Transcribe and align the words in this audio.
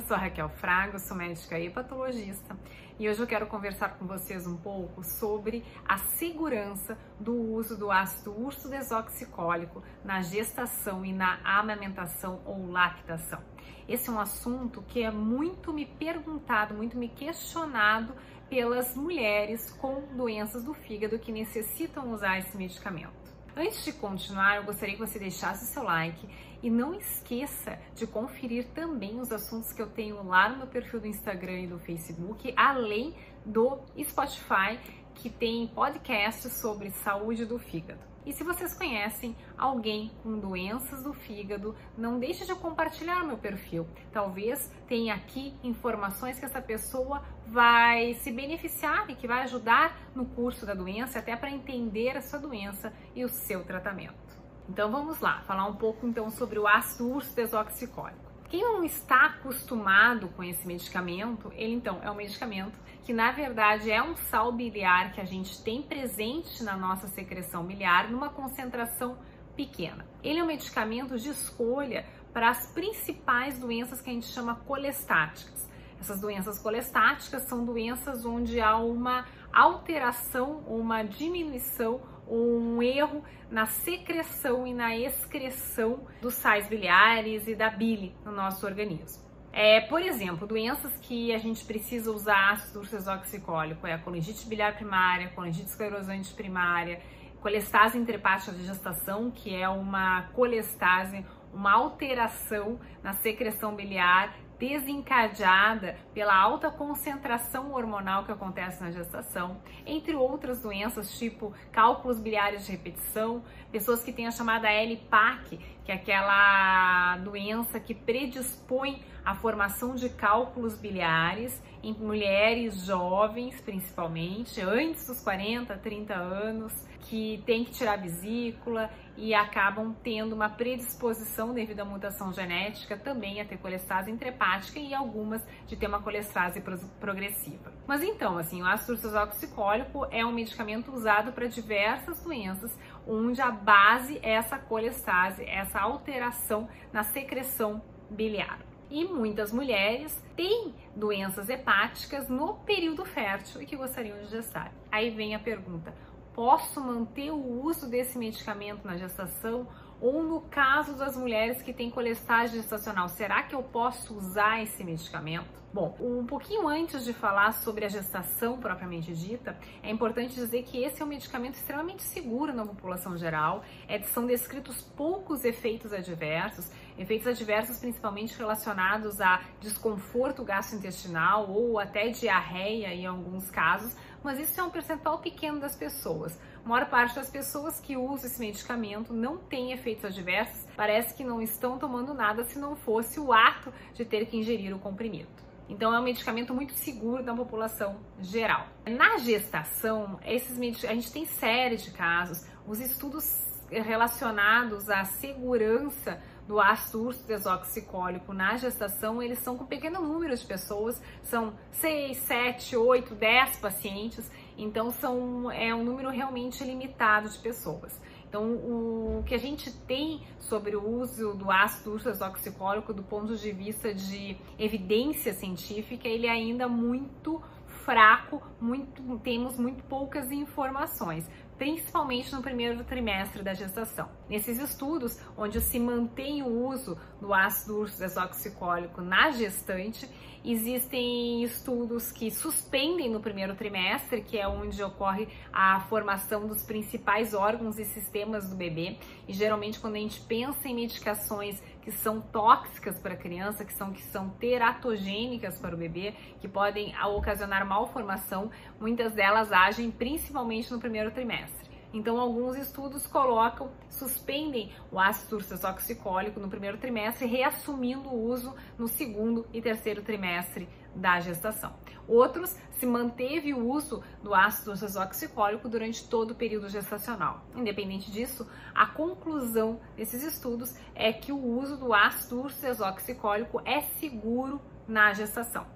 Eu 0.00 0.06
sou 0.06 0.16
Raquel 0.16 0.48
Fraga, 0.48 0.98
sou 0.98 1.14
médica 1.14 1.60
hepatologista 1.60 2.56
e 2.98 3.06
hoje 3.06 3.20
eu 3.20 3.26
quero 3.26 3.46
conversar 3.46 3.98
com 3.98 4.06
vocês 4.06 4.46
um 4.46 4.56
pouco 4.56 5.04
sobre 5.04 5.62
a 5.86 5.98
segurança 5.98 6.96
do 7.20 7.34
uso 7.34 7.76
do 7.76 7.90
ácido 7.90 8.32
urso 8.32 8.70
desoxicólico 8.70 9.82
na 10.02 10.22
gestação 10.22 11.04
e 11.04 11.12
na 11.12 11.38
amamentação 11.44 12.40
ou 12.46 12.70
lactação. 12.70 13.42
Esse 13.86 14.08
é 14.08 14.12
um 14.12 14.18
assunto 14.18 14.80
que 14.88 15.02
é 15.02 15.10
muito 15.10 15.70
me 15.70 15.84
perguntado, 15.84 16.72
muito 16.72 16.96
me 16.96 17.10
questionado 17.10 18.14
pelas 18.48 18.96
mulheres 18.96 19.70
com 19.70 20.00
doenças 20.16 20.64
do 20.64 20.72
fígado 20.72 21.18
que 21.18 21.30
necessitam 21.30 22.10
usar 22.10 22.38
esse 22.38 22.56
medicamento. 22.56 23.20
Antes 23.54 23.84
de 23.84 23.92
continuar, 23.92 24.56
eu 24.56 24.64
gostaria 24.64 24.94
que 24.94 25.00
você 25.00 25.18
deixasse 25.18 25.64
o 25.64 25.66
seu 25.66 25.82
like 25.82 26.26
e 26.62 26.70
não 26.70 26.94
esqueça 26.94 27.78
de 27.94 28.06
conferir 28.06 28.68
também 28.74 29.20
os 29.20 29.32
assuntos 29.32 29.72
que 29.72 29.80
eu 29.80 29.88
tenho 29.88 30.22
lá 30.22 30.48
no 30.48 30.58
meu 30.58 30.66
perfil 30.66 31.00
do 31.00 31.06
Instagram 31.06 31.60
e 31.60 31.66
do 31.66 31.78
Facebook, 31.78 32.52
além 32.56 33.14
do 33.44 33.78
Spotify, 34.02 34.78
que 35.14 35.30
tem 35.30 35.66
podcasts 35.68 36.52
sobre 36.60 36.90
saúde 36.90 37.44
do 37.44 37.58
fígado. 37.58 38.10
E 38.24 38.32
se 38.32 38.44
vocês 38.44 38.74
conhecem 38.74 39.34
alguém 39.56 40.10
com 40.22 40.38
doenças 40.38 41.02
do 41.02 41.12
fígado, 41.12 41.74
não 41.96 42.18
deixe 42.18 42.44
de 42.44 42.54
compartilhar 42.54 43.24
meu 43.24 43.38
perfil. 43.38 43.86
Talvez 44.12 44.70
tenha 44.86 45.14
aqui 45.14 45.54
informações 45.64 46.38
que 46.38 46.44
essa 46.44 46.60
pessoa 46.60 47.24
vai 47.46 48.14
se 48.14 48.30
beneficiar 48.30 49.08
e 49.08 49.14
que 49.14 49.26
vai 49.26 49.42
ajudar 49.44 49.98
no 50.14 50.26
curso 50.26 50.66
da 50.66 50.74
doença, 50.74 51.18
até 51.18 51.34
para 51.34 51.50
entender 51.50 52.16
a 52.16 52.20
sua 52.20 52.38
doença 52.38 52.92
e 53.14 53.24
o 53.24 53.28
seu 53.28 53.64
tratamento. 53.64 54.39
Então 54.70 54.88
vamos 54.88 55.18
lá, 55.18 55.40
falar 55.48 55.66
um 55.66 55.74
pouco 55.74 56.06
então 56.06 56.30
sobre 56.30 56.56
o 56.56 56.64
ácido 56.64 57.10
urso 57.10 57.34
desoxicólico. 57.34 58.30
Quem 58.48 58.62
não 58.62 58.84
está 58.84 59.26
acostumado 59.26 60.28
com 60.28 60.44
esse 60.44 60.64
medicamento, 60.64 61.52
ele 61.56 61.74
então 61.74 61.98
é 62.04 62.08
um 62.08 62.14
medicamento 62.14 62.78
que 63.02 63.12
na 63.12 63.32
verdade 63.32 63.90
é 63.90 64.00
um 64.00 64.14
sal 64.14 64.52
biliar 64.52 65.12
que 65.12 65.20
a 65.20 65.24
gente 65.24 65.60
tem 65.64 65.82
presente 65.82 66.62
na 66.62 66.76
nossa 66.76 67.08
secreção 67.08 67.66
biliar 67.66 68.12
numa 68.12 68.28
concentração 68.28 69.18
pequena. 69.56 70.06
Ele 70.22 70.38
é 70.38 70.44
um 70.44 70.46
medicamento 70.46 71.18
de 71.18 71.30
escolha 71.30 72.06
para 72.32 72.48
as 72.48 72.72
principais 72.72 73.58
doenças 73.58 74.00
que 74.00 74.08
a 74.08 74.12
gente 74.12 74.28
chama 74.28 74.54
colestáticas. 74.54 75.68
Essas 75.98 76.20
doenças 76.20 76.60
colestáticas 76.60 77.42
são 77.42 77.64
doenças 77.64 78.24
onde 78.24 78.60
há 78.60 78.76
uma 78.76 79.26
alteração, 79.52 80.58
uma 80.68 81.02
diminuição 81.02 82.00
um 82.36 82.82
erro 82.82 83.24
na 83.50 83.66
secreção 83.66 84.66
e 84.66 84.72
na 84.72 84.96
excreção 84.96 86.06
dos 86.22 86.34
sais 86.34 86.68
biliares 86.68 87.48
e 87.48 87.54
da 87.54 87.68
bile 87.68 88.14
no 88.24 88.30
nosso 88.30 88.64
organismo. 88.64 89.28
É, 89.52 89.80
por 89.80 90.00
exemplo, 90.00 90.46
doenças 90.46 90.96
que 91.02 91.34
a 91.34 91.38
gente 91.38 91.64
precisa 91.64 92.12
usar 92.12 92.52
ácido 92.52 92.78
ursoxicólico 92.78 93.84
é 93.86 93.94
a 93.94 93.98
colangite 93.98 94.46
biliar 94.46 94.76
primária, 94.76 95.28
colangite 95.30 95.66
esclerosante 95.66 96.32
primária, 96.34 97.00
colestase 97.40 97.98
intrahepática 97.98 98.52
de 98.52 98.64
gestação, 98.64 99.30
que 99.30 99.52
é 99.52 99.68
uma 99.68 100.22
colestase, 100.34 101.24
uma 101.52 101.72
alteração 101.72 102.78
na 103.02 103.12
secreção 103.14 103.74
biliar 103.74 104.32
desencadeada 104.60 105.96
pela 106.12 106.36
alta 106.36 106.70
concentração 106.70 107.72
hormonal 107.72 108.24
que 108.24 108.30
acontece 108.30 108.82
na 108.82 108.90
gestação, 108.90 109.56
entre 109.86 110.14
outras 110.14 110.60
doenças 110.60 111.18
tipo 111.18 111.54
cálculos 111.72 112.20
biliares 112.20 112.66
de 112.66 112.72
repetição, 112.72 113.42
pessoas 113.72 114.04
que 114.04 114.12
têm 114.12 114.26
a 114.26 114.30
chamada 114.30 114.70
LPAC, 114.70 115.58
que 115.90 115.92
é 115.92 115.96
aquela 115.96 117.16
doença 117.18 117.80
que 117.80 117.94
predispõe 117.94 119.02
à 119.24 119.34
formação 119.34 119.96
de 119.96 120.08
cálculos 120.08 120.78
biliares 120.78 121.60
em 121.82 121.92
mulheres 121.94 122.84
jovens, 122.84 123.60
principalmente, 123.60 124.60
antes 124.60 125.06
dos 125.06 125.20
40, 125.20 125.76
30 125.78 126.14
anos, 126.14 126.72
que 127.00 127.42
tem 127.44 127.64
que 127.64 127.72
tirar 127.72 127.96
vesícula 127.96 128.88
e 129.16 129.34
acabam 129.34 129.94
tendo 130.02 130.32
uma 130.32 130.48
predisposição 130.48 131.52
devido 131.52 131.80
à 131.80 131.84
mutação 131.84 132.32
genética 132.32 132.96
também 132.96 133.40
a 133.40 133.44
ter 133.44 133.58
colestase 133.58 134.10
intrahepática 134.10 134.78
e 134.78 134.94
algumas 134.94 135.42
de 135.66 135.76
ter 135.76 135.88
uma 135.88 136.00
colestase 136.00 136.62
progressiva. 137.00 137.72
Mas 137.86 138.02
então, 138.02 138.38
assim, 138.38 138.62
o 138.62 138.66
ácido 138.66 138.92
ursoxicólico 138.92 140.06
é 140.10 140.24
um 140.24 140.32
medicamento 140.32 140.92
usado 140.92 141.32
para 141.32 141.46
diversas 141.46 142.22
doenças 142.22 142.70
onde 143.10 143.42
a 143.42 143.50
base 143.50 144.20
é 144.22 144.30
essa 144.30 144.56
colestase, 144.56 145.44
essa 145.44 145.80
alteração 145.80 146.68
na 146.92 147.02
secreção 147.02 147.82
biliar. 148.08 148.60
E 148.88 149.04
muitas 149.04 149.52
mulheres 149.52 150.16
têm 150.36 150.74
doenças 150.94 151.48
hepáticas 151.48 152.28
no 152.28 152.54
período 152.54 153.04
fértil 153.04 153.62
e 153.62 153.66
que 153.66 153.76
gostariam 153.76 154.18
de 154.18 154.26
gestar. 154.26 154.72
Aí 154.90 155.10
vem 155.10 155.34
a 155.34 155.40
pergunta: 155.40 155.92
posso 156.34 156.80
manter 156.80 157.30
o 157.30 157.64
uso 157.64 157.88
desse 157.88 158.16
medicamento 158.16 158.86
na 158.86 158.96
gestação? 158.96 159.66
Ou 160.00 160.22
no 160.22 160.40
caso 160.40 160.94
das 160.94 161.16
mulheres 161.16 161.60
que 161.60 161.74
têm 161.74 161.90
colestase 161.90 162.56
gestacional, 162.56 163.08
será 163.08 163.42
que 163.42 163.54
eu 163.54 163.62
posso 163.62 164.16
usar 164.16 164.62
esse 164.62 164.82
medicamento? 164.82 165.60
Bom, 165.72 165.94
um 166.00 166.26
pouquinho 166.26 166.66
antes 166.66 167.04
de 167.04 167.12
falar 167.12 167.52
sobre 167.52 167.84
a 167.84 167.88
gestação 167.88 168.58
propriamente 168.58 169.14
dita, 169.14 169.56
é 169.84 169.90
importante 169.90 170.34
dizer 170.34 170.64
que 170.64 170.82
esse 170.82 171.00
é 171.00 171.04
um 171.04 171.08
medicamento 171.08 171.54
extremamente 171.54 172.02
seguro 172.02 172.52
na 172.52 172.66
população 172.66 173.16
geral, 173.16 173.62
é, 173.86 174.02
são 174.02 174.26
descritos 174.26 174.82
poucos 174.82 175.44
efeitos 175.44 175.92
adversos, 175.92 176.68
efeitos 176.98 177.28
adversos 177.28 177.78
principalmente 177.78 178.36
relacionados 178.36 179.20
a 179.20 179.42
desconforto 179.60 180.42
gastrointestinal 180.42 181.48
ou 181.48 181.78
até 181.78 182.08
diarreia 182.08 182.92
em 182.92 183.06
alguns 183.06 183.48
casos, 183.48 183.94
mas 184.24 184.40
isso 184.40 184.60
é 184.60 184.64
um 184.64 184.70
percentual 184.70 185.18
pequeno 185.20 185.60
das 185.60 185.76
pessoas. 185.76 186.36
A 186.64 186.68
maior 186.68 186.88
parte 186.88 187.14
das 187.14 187.30
pessoas 187.30 187.80
que 187.80 187.96
usam 187.96 188.26
esse 188.26 188.38
medicamento 188.38 189.12
não 189.12 189.38
tem 189.38 189.72
efeitos 189.72 190.04
adversos, 190.04 190.66
parece 190.76 191.14
que 191.14 191.24
não 191.24 191.40
estão 191.40 191.78
tomando 191.78 192.12
nada 192.14 192.44
se 192.44 192.58
não 192.58 192.76
fosse 192.76 193.18
o 193.18 193.32
ato 193.32 193.72
de 193.94 194.04
ter 194.04 194.26
que 194.26 194.36
ingerir 194.36 194.74
o 194.74 194.78
comprimido. 194.78 195.28
Então 195.68 195.94
é 195.94 196.00
um 196.00 196.02
medicamento 196.02 196.52
muito 196.52 196.72
seguro 196.74 197.22
da 197.22 197.32
população 197.32 198.00
geral. 198.20 198.66
Na 198.84 199.18
gestação, 199.18 200.18
esses 200.24 200.58
a 200.84 200.94
gente 200.94 201.12
tem 201.12 201.24
série 201.24 201.76
de 201.76 201.92
casos, 201.92 202.44
os 202.66 202.80
estudos 202.80 203.48
relacionados 203.70 204.90
à 204.90 205.04
segurança 205.04 206.20
do 206.48 206.58
ácido 206.58 207.04
urso 207.04 207.24
desoxicólico 207.24 208.32
na 208.32 208.56
gestação, 208.56 209.22
eles 209.22 209.38
são 209.38 209.56
com 209.56 209.64
pequeno 209.64 210.00
número 210.00 210.36
de 210.36 210.44
pessoas, 210.44 211.00
são 211.22 211.54
6, 211.70 212.16
7, 212.18 212.76
8, 212.76 213.14
10 213.14 213.56
pacientes, 213.58 214.28
então 214.62 214.90
são, 214.90 215.50
é 215.50 215.74
um 215.74 215.84
número 215.84 216.10
realmente 216.10 216.62
limitado 216.64 217.28
de 217.28 217.38
pessoas. 217.38 218.00
Então, 218.28 218.44
o 218.44 219.24
que 219.26 219.34
a 219.34 219.38
gente 219.38 219.72
tem 219.86 220.22
sobre 220.38 220.76
o 220.76 220.88
uso 220.88 221.34
do 221.34 221.50
ácido 221.50 221.92
urso 221.92 222.10
desoxicólico 222.10 222.94
do 222.94 223.02
ponto 223.02 223.36
de 223.36 223.50
vista 223.50 223.92
de 223.92 224.36
evidência 224.56 225.34
científica, 225.34 226.06
ele 226.06 226.28
é 226.28 226.30
ainda 226.30 226.68
muito 226.68 227.42
fraco, 227.84 228.40
muito, 228.60 229.18
temos 229.18 229.58
muito 229.58 229.82
poucas 229.84 230.30
informações 230.30 231.28
principalmente 231.60 232.32
no 232.32 232.40
primeiro 232.40 232.82
trimestre 232.84 233.42
da 233.42 233.52
gestação. 233.52 234.08
Nesses 234.30 234.58
estudos, 234.58 235.20
onde 235.36 235.60
se 235.60 235.78
mantém 235.78 236.42
o 236.42 236.66
uso 236.66 236.96
do 237.20 237.34
ácido 237.34 237.80
urso 237.80 237.98
desoxicólico 237.98 239.02
na 239.02 239.30
gestante, 239.30 240.08
existem 240.42 241.44
estudos 241.44 242.10
que 242.10 242.30
suspendem 242.30 243.10
no 243.10 243.20
primeiro 243.20 243.54
trimestre, 243.54 244.22
que 244.22 244.38
é 244.38 244.48
onde 244.48 244.82
ocorre 244.82 245.28
a 245.52 245.80
formação 245.80 246.46
dos 246.46 246.62
principais 246.62 247.34
órgãos 247.34 247.78
e 247.78 247.84
sistemas 247.84 248.48
do 248.48 248.56
bebê. 248.56 248.96
E 249.28 249.34
geralmente, 249.34 249.78
quando 249.78 249.96
a 249.96 249.98
gente 249.98 250.18
pensa 250.22 250.66
em 250.66 250.74
medicações 250.74 251.62
que 251.82 251.90
são 251.90 252.20
tóxicas 252.20 252.98
para 252.98 253.14
a 253.14 253.16
criança, 253.16 253.64
que 253.64 253.72
são, 253.72 253.92
que 253.92 254.02
são 254.02 254.30
teratogênicas 254.30 255.58
para 255.58 255.74
o 255.74 255.78
bebê, 255.78 256.14
que 256.40 256.48
podem 256.48 256.94
ocasionar 257.06 257.66
malformação, 257.66 258.50
muitas 258.78 259.12
delas 259.12 259.52
agem 259.52 259.90
principalmente 259.90 260.70
no 260.70 260.78
primeiro 260.78 261.10
trimestre. 261.10 261.70
Então, 261.92 262.20
alguns 262.20 262.56
estudos 262.56 263.04
colocam, 263.06 263.72
suspendem 263.88 264.70
o 264.92 265.00
ácido 265.00 265.36
ursoxicólico 265.36 266.38
no 266.38 266.48
primeiro 266.48 266.78
trimestre, 266.78 267.26
reassumindo 267.26 268.08
o 268.08 268.28
uso 268.28 268.54
no 268.78 268.86
segundo 268.86 269.44
e 269.52 269.60
terceiro 269.60 270.00
trimestre 270.02 270.68
da 270.94 271.20
gestação. 271.20 271.72
Outros 272.08 272.56
se 272.72 272.86
manteve 272.86 273.54
o 273.54 273.68
uso 273.68 274.02
do 274.22 274.34
ácido 274.34 274.70
ursoxicólico 274.70 275.68
durante 275.68 276.08
todo 276.08 276.32
o 276.32 276.34
período 276.34 276.68
gestacional. 276.68 277.44
Independente 277.54 278.10
disso, 278.10 278.46
a 278.74 278.86
conclusão 278.86 279.78
desses 279.96 280.22
estudos 280.22 280.74
é 280.94 281.12
que 281.12 281.30
o 281.30 281.38
uso 281.38 281.76
do 281.76 281.92
ácido 281.94 282.40
ursoxicólico 282.40 283.60
é 283.64 283.80
seguro 283.80 284.60
na 284.88 285.12
gestação. 285.12 285.66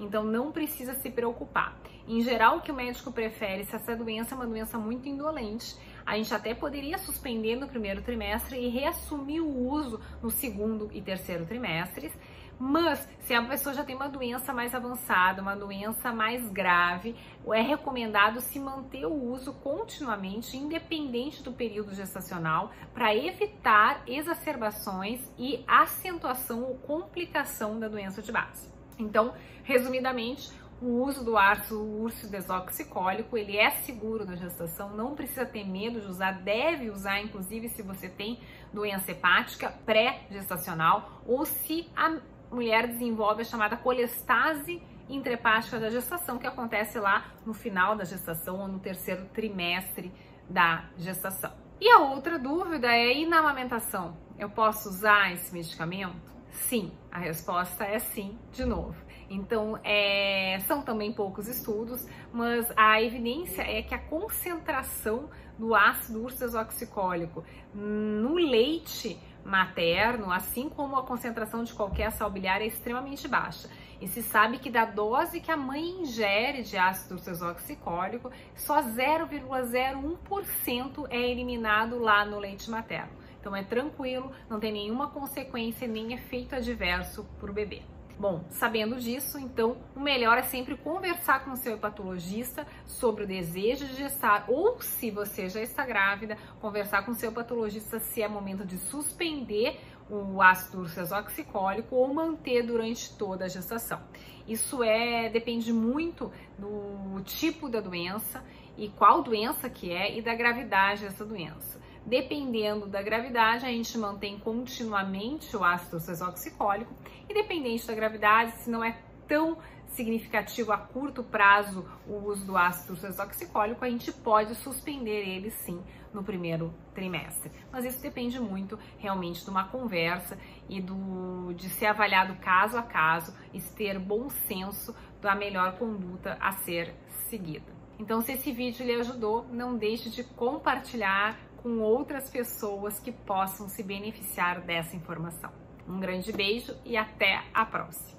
Então 0.00 0.24
não 0.24 0.50
precisa 0.50 0.94
se 0.94 1.10
preocupar. 1.10 1.78
Em 2.06 2.20
geral, 2.20 2.58
o 2.58 2.60
que 2.60 2.70
o 2.70 2.74
médico 2.74 3.10
prefere, 3.12 3.64
se 3.64 3.74
essa 3.74 3.96
doença 3.96 4.34
é 4.34 4.36
uma 4.36 4.46
doença 4.46 4.76
muito 4.76 5.08
indolente, 5.08 5.74
a 6.04 6.16
gente 6.16 6.34
até 6.34 6.54
poderia 6.54 6.98
suspender 6.98 7.56
no 7.56 7.66
primeiro 7.66 8.02
trimestre 8.02 8.58
e 8.58 8.68
reassumir 8.68 9.42
o 9.42 9.70
uso 9.70 9.98
no 10.22 10.30
segundo 10.30 10.90
e 10.92 11.00
terceiro 11.00 11.46
trimestres, 11.46 12.12
Mas 12.58 13.08
se 13.20 13.34
a 13.34 13.42
pessoa 13.42 13.74
já 13.74 13.84
tem 13.84 13.96
uma 13.96 14.08
doença 14.08 14.52
mais 14.52 14.74
avançada, 14.74 15.42
uma 15.42 15.56
doença 15.56 16.12
mais 16.12 16.48
grave, 16.50 17.16
é 17.52 17.60
recomendado 17.60 18.40
se 18.40 18.58
manter 18.58 19.06
o 19.06 19.14
uso 19.14 19.52
continuamente, 19.54 20.56
independente 20.56 21.42
do 21.42 21.52
período 21.52 21.94
gestacional, 21.94 22.70
para 22.92 23.14
evitar 23.14 24.02
exacerbações 24.06 25.20
e 25.38 25.64
acentuação 25.66 26.62
ou 26.62 26.76
complicação 26.78 27.78
da 27.78 27.88
doença 27.88 28.22
de 28.22 28.30
base. 28.30 28.72
Então, 28.98 29.34
resumidamente, 29.64 30.52
o 30.80 31.02
uso 31.02 31.24
do 31.24 31.38
ácido 31.38 31.80
urso 31.80 32.28
desoxicólico, 32.30 33.38
ele 33.38 33.56
é 33.56 33.70
seguro 33.70 34.24
na 34.24 34.36
gestação, 34.36 34.90
não 34.90 35.14
precisa 35.14 35.46
ter 35.46 35.64
medo 35.64 36.00
de 36.00 36.06
usar, 36.06 36.32
deve 36.42 36.90
usar 36.90 37.20
inclusive 37.20 37.68
se 37.68 37.80
você 37.82 38.08
tem 38.08 38.38
doença 38.72 39.12
hepática 39.12 39.70
pré-gestacional 39.86 41.22
ou 41.26 41.46
se 41.46 41.88
a 41.96 42.18
mulher 42.54 42.86
desenvolve 42.86 43.42
a 43.42 43.44
chamada 43.44 43.76
colestase 43.76 44.82
intrahepática 45.08 45.78
da 45.78 45.90
gestação, 45.90 46.38
que 46.38 46.46
acontece 46.46 46.98
lá 46.98 47.32
no 47.44 47.52
final 47.52 47.94
da 47.94 48.04
gestação 48.04 48.60
ou 48.60 48.68
no 48.68 48.78
terceiro 48.78 49.26
trimestre 49.26 50.12
da 50.48 50.84
gestação. 50.96 51.52
E 51.80 51.88
a 51.88 51.98
outra 51.98 52.38
dúvida 52.38 52.88
é: 52.88 53.12
e 53.12 53.26
na 53.26 53.40
amamentação? 53.40 54.16
Eu 54.38 54.48
posso 54.48 54.88
usar 54.88 55.32
esse 55.32 55.52
medicamento? 55.52 56.32
Sim, 56.50 56.92
a 57.10 57.18
resposta 57.18 57.84
é 57.84 57.98
sim, 57.98 58.38
de 58.52 58.64
novo. 58.64 58.94
Então, 59.28 59.78
é, 59.82 60.58
são 60.66 60.82
também 60.82 61.12
poucos 61.12 61.48
estudos, 61.48 62.06
mas 62.32 62.66
a 62.76 63.02
evidência 63.02 63.62
é 63.62 63.82
que 63.82 63.94
a 63.94 63.98
concentração 63.98 65.28
do 65.58 65.74
ácido 65.74 66.22
ursodesoxicólico 66.22 67.44
no 67.72 68.34
leite 68.34 69.18
materno, 69.44 70.32
assim 70.32 70.68
como 70.68 70.96
a 70.96 71.04
concentração 71.04 71.64
de 71.64 71.74
qualquer 71.74 72.12
sal 72.12 72.30
biliar, 72.30 72.62
é 72.62 72.66
extremamente 72.66 73.26
baixa. 73.28 73.68
E 74.00 74.08
se 74.08 74.22
sabe 74.22 74.58
que 74.58 74.70
da 74.70 74.84
dose 74.84 75.40
que 75.40 75.50
a 75.50 75.56
mãe 75.56 76.02
ingere 76.02 76.62
de 76.62 76.76
ácido 76.76 77.14
ursodesoxicólico, 77.14 78.30
só 78.54 78.82
0,01% 78.82 81.06
é 81.10 81.30
eliminado 81.30 81.98
lá 81.98 82.24
no 82.24 82.38
leite 82.38 82.70
materno. 82.70 83.10
Então 83.40 83.54
é 83.54 83.62
tranquilo, 83.62 84.32
não 84.48 84.58
tem 84.58 84.72
nenhuma 84.72 85.10
consequência 85.10 85.86
nem 85.86 86.14
efeito 86.14 86.54
adverso 86.54 87.26
para 87.38 87.50
o 87.50 87.54
bebê. 87.54 87.82
Bom, 88.18 88.44
sabendo 88.48 88.96
disso, 88.96 89.38
então 89.38 89.76
o 89.94 90.00
melhor 90.00 90.38
é 90.38 90.42
sempre 90.42 90.76
conversar 90.76 91.44
com 91.44 91.50
o 91.50 91.56
seu 91.56 91.74
hepatologista 91.74 92.64
sobre 92.86 93.24
o 93.24 93.26
desejo 93.26 93.86
de 93.86 93.96
gestar 93.96 94.44
ou 94.46 94.80
se 94.80 95.10
você 95.10 95.48
já 95.48 95.60
está 95.60 95.84
grávida, 95.84 96.38
conversar 96.60 97.04
com 97.04 97.10
o 97.10 97.14
seu 97.14 97.32
hepatologista 97.32 97.98
se 97.98 98.22
é 98.22 98.28
momento 98.28 98.64
de 98.64 98.78
suspender 98.78 99.80
o 100.08 100.40
ácido 100.40 100.82
ursodesoxicólico 100.82 101.96
ou 101.96 102.14
manter 102.14 102.62
durante 102.62 103.12
toda 103.16 103.46
a 103.46 103.48
gestação. 103.48 104.00
Isso 104.46 104.82
é 104.84 105.28
depende 105.28 105.72
muito 105.72 106.30
do 106.56 107.20
tipo 107.24 107.68
da 107.68 107.80
doença 107.80 108.44
e 108.76 108.88
qual 108.90 109.22
doença 109.22 109.68
que 109.68 109.90
é 109.90 110.16
e 110.16 110.22
da 110.22 110.34
gravidade 110.34 111.02
dessa 111.02 111.24
doença. 111.24 111.82
Dependendo 112.06 112.86
da 112.86 113.00
gravidade, 113.02 113.64
a 113.64 113.68
gente 113.68 113.96
mantém 113.96 114.38
continuamente 114.38 115.56
o 115.56 115.64
ácido 115.64 115.98
desoxicólico, 115.98 116.92
independente 117.28 117.86
da 117.86 117.94
gravidade, 117.94 118.52
se 118.58 118.70
não 118.70 118.84
é 118.84 118.98
tão 119.26 119.56
significativo 119.86 120.72
a 120.72 120.76
curto 120.76 121.22
prazo 121.22 121.88
o 122.06 122.16
uso 122.26 122.44
do 122.44 122.56
ácido 122.56 122.94
desoxicólico, 122.94 123.84
a 123.84 123.88
gente 123.88 124.12
pode 124.12 124.54
suspender 124.56 125.28
ele 125.28 125.50
sim 125.50 125.82
no 126.12 126.22
primeiro 126.22 126.74
trimestre. 126.94 127.50
Mas 127.72 127.84
isso 127.84 128.02
depende 128.02 128.38
muito 128.38 128.78
realmente 128.98 129.42
de 129.42 129.50
uma 129.50 129.64
conversa 129.64 130.38
e 130.68 130.80
do 130.80 131.52
de 131.54 131.68
ser 131.70 131.86
avaliado 131.86 132.34
caso 132.36 132.76
a 132.76 132.82
caso 132.82 133.34
e 133.52 133.60
ter 133.60 133.98
bom 133.98 134.28
senso 134.28 134.94
da 135.20 135.34
melhor 135.34 135.78
conduta 135.78 136.36
a 136.40 136.52
ser 136.52 136.94
seguida. 137.28 137.72
Então, 137.98 138.20
se 138.20 138.32
esse 138.32 138.52
vídeo 138.52 138.84
lhe 138.84 138.94
ajudou, 138.94 139.46
não 139.50 139.76
deixe 139.76 140.10
de 140.10 140.24
compartilhar 140.24 141.38
com 141.64 141.80
outras 141.80 142.28
pessoas 142.28 143.00
que 143.00 143.10
possam 143.10 143.70
se 143.70 143.82
beneficiar 143.82 144.60
dessa 144.60 144.94
informação. 144.94 145.50
Um 145.88 145.98
grande 145.98 146.30
beijo 146.30 146.76
e 146.84 146.94
até 146.94 147.42
a 147.54 147.64
próxima! 147.64 148.13